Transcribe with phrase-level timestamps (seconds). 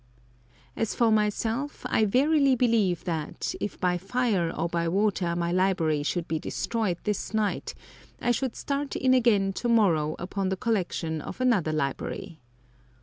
[0.75, 6.01] As for myself, I verily believe that, if by fire or by water my library
[6.01, 7.75] should be destroyed this night,
[8.19, 12.39] I should start in again to morrow upon the collection of another library.